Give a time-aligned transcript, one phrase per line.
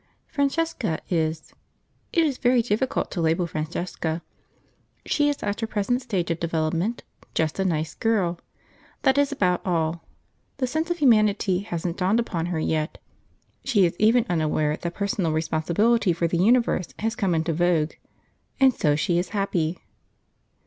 [0.25, 1.53] Francesca is
[2.11, 4.23] It is very difficult to label Francesca.
[5.05, 7.03] She is, at her present stage of development,
[7.35, 8.39] just a nice girl;
[9.03, 10.03] that is about all:
[10.57, 12.97] the sense of humanity hasn't dawned upon her yet;
[13.63, 17.91] she is even unaware that personal responsibility for the universe has come into vogue,
[18.59, 19.77] and so she is happy.